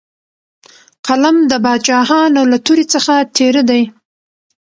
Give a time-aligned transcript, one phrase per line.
[1.05, 3.81] قلم د باچاهانو له تورې څخه تېره دی.